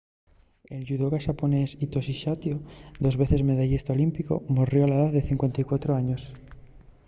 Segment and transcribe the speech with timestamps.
[0.75, 2.55] el yudoca xaponés hitoshi saito
[3.03, 6.21] dos veces medallista olímpicu morrió a la edá de 54 años